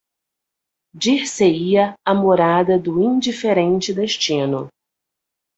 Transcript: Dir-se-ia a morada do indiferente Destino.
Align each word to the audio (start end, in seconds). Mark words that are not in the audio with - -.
Dir-se-ia 0.95 1.93
a 2.07 2.15
morada 2.15 2.79
do 2.79 2.99
indiferente 3.03 3.93
Destino. 3.93 4.67